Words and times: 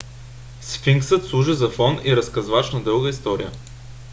сфинксът 0.61 1.25
служи 1.25 1.53
за 1.53 1.69
фон 1.69 2.01
и 2.03 2.15
разказвач 2.15 2.71
на 2.71 2.83
дълга 2.83 3.09
история 3.09 3.51